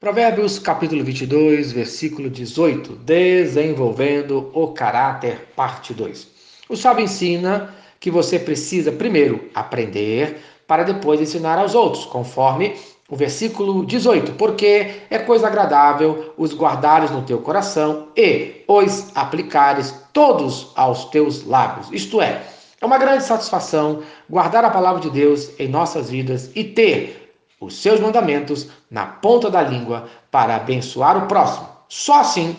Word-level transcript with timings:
Provérbios 0.00 0.58
capítulo 0.58 1.04
22, 1.04 1.72
versículo 1.72 2.30
18, 2.30 2.92
desenvolvendo 3.04 4.50
o 4.54 4.68
caráter, 4.68 5.48
parte 5.54 5.92
2. 5.92 6.26
O 6.70 6.74
sábio 6.74 7.04
ensina 7.04 7.74
que 8.00 8.10
você 8.10 8.38
precisa 8.38 8.90
primeiro 8.90 9.50
aprender 9.54 10.40
para 10.66 10.84
depois 10.84 11.20
ensinar 11.20 11.58
aos 11.58 11.74
outros, 11.74 12.06
conforme 12.06 12.76
o 13.10 13.14
versículo 13.14 13.84
18, 13.84 14.32
porque 14.36 15.02
é 15.10 15.18
coisa 15.18 15.48
agradável 15.48 16.32
os 16.38 16.56
guardares 16.56 17.10
no 17.10 17.20
teu 17.20 17.40
coração 17.40 18.08
e 18.16 18.64
os 18.66 19.14
aplicares 19.14 19.94
todos 20.14 20.72
aos 20.76 21.04
teus 21.10 21.44
lábios. 21.44 21.88
Isto 21.92 22.22
é, 22.22 22.40
é 22.80 22.86
uma 22.86 22.96
grande 22.96 23.24
satisfação 23.24 24.00
guardar 24.30 24.64
a 24.64 24.70
palavra 24.70 25.02
de 25.02 25.10
Deus 25.10 25.50
em 25.60 25.68
nossas 25.68 26.08
vidas 26.08 26.50
e 26.54 26.64
ter 26.64 27.29
os 27.60 27.80
seus 27.80 28.00
mandamentos 28.00 28.68
na 28.90 29.04
ponta 29.04 29.50
da 29.50 29.62
língua 29.62 30.08
para 30.30 30.56
abençoar 30.56 31.22
o 31.22 31.28
próximo. 31.28 31.68
Só 31.88 32.20
assim, 32.20 32.56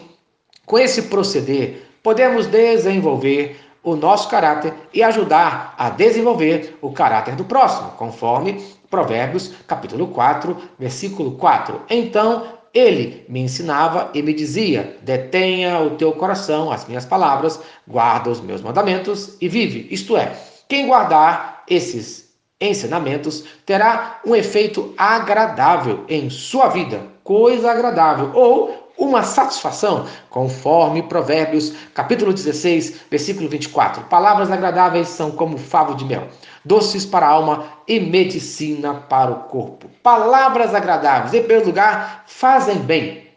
com 0.65 0.77
esse 0.77 1.03
proceder, 1.03 1.83
podemos 2.03 2.45
desenvolver 2.45 3.59
o 3.83 3.95
nosso 3.95 4.29
caráter 4.29 4.73
e 4.93 5.01
ajudar 5.01 5.73
a 5.77 5.89
desenvolver 5.89 6.77
o 6.81 6.91
caráter 6.91 7.35
do 7.35 7.43
próximo, 7.43 7.91
conforme 7.91 8.63
Provérbios, 8.89 9.53
capítulo 9.67 10.07
4, 10.07 10.55
versículo 10.77 11.31
4. 11.31 11.81
Então, 11.89 12.59
ele 12.73 13.25
me 13.27 13.39
ensinava 13.39 14.11
e 14.13 14.21
me 14.21 14.33
dizia: 14.33 14.97
detenha 15.01 15.79
o 15.79 15.91
teu 15.91 16.11
coração 16.13 16.71
as 16.71 16.87
minhas 16.87 17.05
palavras, 17.05 17.59
guarda 17.87 18.29
os 18.29 18.39
meus 18.39 18.61
mandamentos 18.61 19.35
e 19.41 19.47
vive. 19.47 19.87
Isto 19.89 20.15
é, 20.15 20.35
quem 20.69 20.87
guardar 20.87 21.63
esses 21.67 22.30
ensinamentos 22.61 23.43
terá 23.65 24.21
um 24.25 24.35
efeito 24.35 24.93
agradável 24.97 26.05
em 26.07 26.29
sua 26.29 26.67
vida, 26.67 27.01
coisa 27.23 27.71
agradável 27.71 28.31
ou 28.33 28.81
uma 28.97 29.23
satisfação, 29.23 30.05
conforme 30.29 31.01
Provérbios, 31.01 31.73
capítulo 31.93 32.31
16, 32.31 33.01
versículo 33.09 33.49
24. 33.49 34.03
Palavras 34.03 34.51
agradáveis 34.51 35.07
são 35.07 35.31
como 35.31 35.57
favo 35.57 35.95
de 35.95 36.05
mel, 36.05 36.27
doces 36.63 37.03
para 37.03 37.25
a 37.25 37.31
alma 37.31 37.65
e 37.87 37.99
medicina 37.99 38.93
para 38.93 39.31
o 39.31 39.39
corpo. 39.45 39.89
Palavras 40.03 40.75
agradáveis, 40.75 41.33
em 41.33 41.39
primeiro 41.41 41.65
lugar, 41.65 42.25
fazem 42.27 42.77
bem 42.77 43.31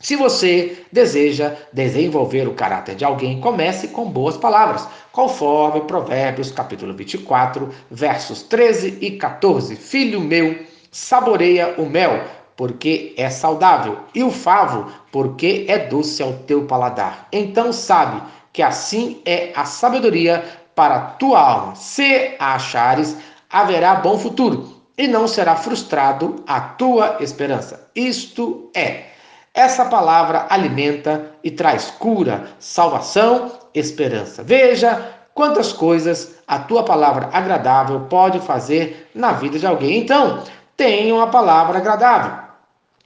se 0.00 0.14
você 0.14 0.84
deseja 0.92 1.56
desenvolver 1.72 2.46
o 2.46 2.54
caráter 2.54 2.94
de 2.94 3.04
alguém, 3.04 3.40
comece 3.40 3.88
com 3.88 4.04
boas 4.04 4.36
palavras, 4.36 4.86
conforme 5.18 5.80
Provérbios 5.80 6.52
capítulo 6.52 6.94
24, 6.94 7.68
versos 7.90 8.44
13 8.44 8.98
e 9.00 9.10
14. 9.18 9.74
Filho 9.74 10.20
meu, 10.20 10.64
saboreia 10.92 11.74
o 11.76 11.86
mel, 11.86 12.22
porque 12.54 13.14
é 13.16 13.28
saudável, 13.28 13.98
e 14.14 14.22
o 14.22 14.30
favo, 14.30 14.86
porque 15.10 15.64
é 15.66 15.76
doce 15.76 16.22
ao 16.22 16.34
teu 16.34 16.66
paladar. 16.66 17.26
Então 17.32 17.72
sabe 17.72 18.22
que 18.52 18.62
assim 18.62 19.20
é 19.26 19.50
a 19.56 19.64
sabedoria 19.64 20.44
para 20.76 21.00
tua 21.00 21.40
alma. 21.40 21.74
Se 21.74 22.36
a 22.38 22.54
achares, 22.54 23.16
haverá 23.50 23.96
bom 23.96 24.16
futuro, 24.16 24.72
e 24.96 25.08
não 25.08 25.26
será 25.26 25.56
frustrado 25.56 26.44
a 26.46 26.60
tua 26.60 27.16
esperança. 27.18 27.90
Isto 27.92 28.70
é 28.72 29.17
essa 29.54 29.84
palavra 29.86 30.46
alimenta 30.48 31.32
e 31.42 31.50
traz 31.50 31.90
cura, 31.90 32.48
salvação, 32.58 33.52
esperança. 33.74 34.42
Veja 34.42 35.14
quantas 35.34 35.72
coisas 35.72 36.36
a 36.46 36.58
tua 36.58 36.82
palavra 36.82 37.30
agradável 37.32 38.00
pode 38.08 38.40
fazer 38.40 39.08
na 39.14 39.32
vida 39.32 39.58
de 39.58 39.66
alguém. 39.66 39.98
Então, 39.98 40.42
tenha 40.76 41.14
uma 41.14 41.28
palavra 41.28 41.78
agradável. 41.78 42.48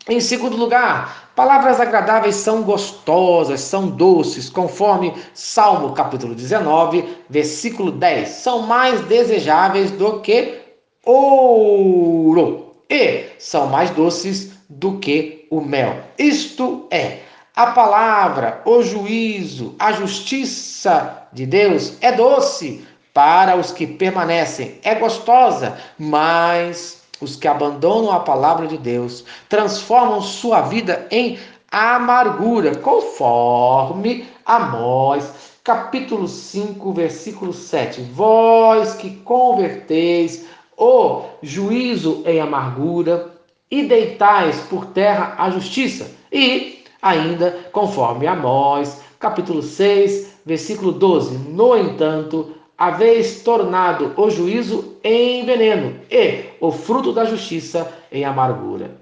Em 0.08 0.20
segundo 0.20 0.56
lugar, 0.56 1.30
palavras 1.36 1.80
agradáveis 1.80 2.34
são 2.34 2.62
gostosas, 2.62 3.60
são 3.60 3.88
doces, 3.88 4.50
conforme 4.50 5.14
Salmo 5.32 5.92
capítulo 5.92 6.34
19, 6.34 7.18
versículo 7.30 7.92
10. 7.92 8.28
São 8.28 8.62
mais 8.62 9.00
desejáveis 9.02 9.91
do 9.92 10.20
que 10.20 10.60
ouro 11.04 12.75
e 12.91 13.26
são 13.38 13.69
mais 13.69 13.91
doces 13.91 14.52
do 14.69 14.98
que 14.98 15.41
o 15.52 15.60
mel. 15.60 15.98
Isto 16.18 16.86
é, 16.90 17.18
a 17.54 17.66
palavra, 17.72 18.62
o 18.64 18.82
juízo, 18.82 19.74
a 19.78 19.92
justiça 19.92 21.28
de 21.30 21.44
Deus 21.44 21.98
é 22.00 22.10
doce 22.10 22.86
para 23.12 23.54
os 23.54 23.70
que 23.70 23.86
permanecem, 23.86 24.78
é 24.82 24.94
gostosa, 24.94 25.76
mas 25.98 27.02
os 27.20 27.36
que 27.36 27.46
abandonam 27.46 28.10
a 28.10 28.20
palavra 28.20 28.66
de 28.66 28.78
Deus 28.78 29.26
transformam 29.50 30.22
sua 30.22 30.62
vida 30.62 31.06
em 31.10 31.38
amargura, 31.70 32.74
conforme 32.76 34.26
Amós, 34.46 35.34
capítulo 35.62 36.28
5, 36.28 36.94
versículo 36.94 37.52
7. 37.52 38.00
Vós 38.14 38.94
que 38.94 39.16
converteis 39.16 40.46
o 40.78 41.24
juízo 41.42 42.22
em 42.24 42.40
amargura, 42.40 43.31
e 43.72 43.83
deitais 43.84 44.60
por 44.69 44.84
terra 44.84 45.34
a 45.38 45.49
justiça. 45.49 46.15
E 46.31 46.84
ainda, 47.00 47.71
conforme 47.72 48.27
Amós, 48.27 49.00
capítulo 49.19 49.62
6, 49.62 50.41
versículo 50.44 50.93
12: 50.93 51.38
No 51.49 51.75
entanto, 51.75 52.55
haveis 52.77 53.43
tornado 53.43 54.12
o 54.15 54.28
juízo 54.28 54.99
em 55.03 55.47
veneno 55.47 55.99
e 56.11 56.50
o 56.61 56.71
fruto 56.71 57.15
da 57.15 57.25
justiça 57.25 57.91
em 58.12 58.27
amargura. 58.27 58.94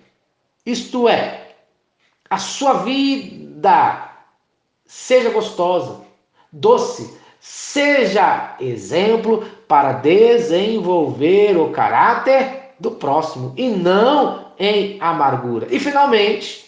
Isto 0.64 1.08
é, 1.08 1.48
a 2.28 2.38
sua 2.38 2.74
vida 2.74 4.08
seja 4.86 5.30
gostosa, 5.30 6.02
doce, 6.52 7.18
seja 7.40 8.54
exemplo 8.60 9.44
para 9.66 9.94
desenvolver 9.94 11.56
o 11.56 11.70
caráter 11.70 12.59
do 12.80 12.92
próximo 12.92 13.52
e 13.56 13.68
não 13.68 14.46
em 14.58 14.98
amargura. 15.00 15.68
E 15.70 15.78
finalmente, 15.78 16.64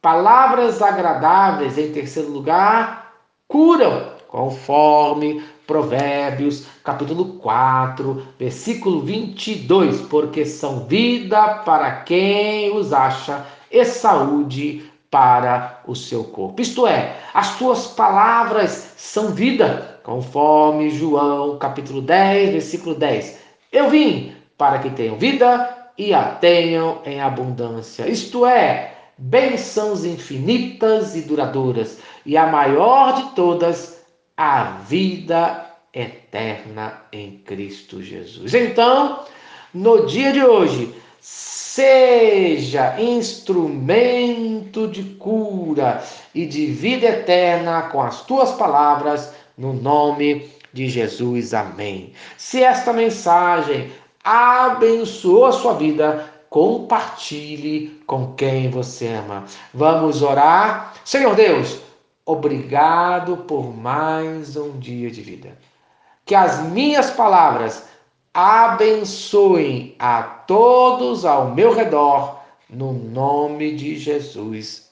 palavras 0.00 0.80
agradáveis 0.80 1.76
em 1.76 1.92
terceiro 1.92 2.30
lugar 2.30 3.12
curam, 3.48 4.12
conforme 4.28 5.44
Provérbios, 5.66 6.66
capítulo 6.82 7.34
4, 7.34 8.26
versículo 8.38 9.00
22, 9.00 10.02
porque 10.02 10.44
são 10.44 10.86
vida 10.86 11.62
para 11.64 11.90
quem 12.02 12.74
os 12.76 12.92
acha 12.92 13.44
e 13.70 13.84
saúde 13.84 14.90
para 15.10 15.82
o 15.86 15.94
seu 15.94 16.24
corpo. 16.24 16.62
Isto 16.62 16.86
é, 16.86 17.16
as 17.34 17.58
tuas 17.58 17.86
palavras 17.86 18.94
são 18.96 19.28
vida, 19.28 20.00
conforme 20.02 20.90
João, 20.90 21.58
capítulo 21.58 22.00
10, 22.00 22.52
versículo 22.52 22.94
10. 22.94 23.38
Eu 23.70 23.90
vim 23.90 24.34
para 24.56 24.78
que 24.78 24.90
tenham 24.90 25.16
vida 25.16 25.90
e 25.96 26.14
a 26.14 26.24
tenham 26.24 27.00
em 27.04 27.20
abundância. 27.20 28.08
Isto 28.08 28.46
é, 28.46 28.94
bênçãos 29.18 30.04
infinitas 30.04 31.14
e 31.14 31.22
duradouras, 31.22 31.98
e 32.24 32.36
a 32.36 32.46
maior 32.46 33.14
de 33.14 33.34
todas, 33.34 34.02
a 34.36 34.64
vida 34.88 35.66
eterna 35.92 37.02
em 37.12 37.38
Cristo 37.38 38.02
Jesus. 38.02 38.54
Então, 38.54 39.24
no 39.74 40.06
dia 40.06 40.32
de 40.32 40.42
hoje, 40.42 40.94
seja 41.20 43.00
instrumento 43.00 44.88
de 44.88 45.02
cura 45.02 46.02
e 46.34 46.46
de 46.46 46.66
vida 46.66 47.06
eterna 47.06 47.82
com 47.82 48.02
as 48.02 48.24
tuas 48.26 48.52
palavras, 48.52 49.32
no 49.56 49.72
nome 49.72 50.50
de 50.72 50.88
Jesus. 50.88 51.54
Amém. 51.54 52.12
Se 52.36 52.62
esta 52.62 52.92
mensagem 52.92 53.90
abençoou 54.22 55.46
a 55.46 55.52
sua 55.52 55.74
vida, 55.74 56.32
compartilhe 56.48 58.02
com 58.06 58.34
quem 58.34 58.70
você 58.70 59.08
ama. 59.08 59.44
Vamos 59.72 60.22
orar. 60.22 60.94
Senhor 61.04 61.34
Deus, 61.34 61.80
obrigado 62.24 63.38
por 63.38 63.74
mais 63.76 64.56
um 64.56 64.78
dia 64.78 65.10
de 65.10 65.22
vida. 65.22 65.58
Que 66.24 66.34
as 66.34 66.62
minhas 66.62 67.10
palavras 67.10 67.84
abençoem 68.32 69.94
a 69.98 70.22
todos 70.22 71.24
ao 71.24 71.54
meu 71.54 71.74
redor, 71.74 72.40
no 72.70 72.92
nome 72.92 73.74
de 73.74 73.96
Jesus. 73.96 74.91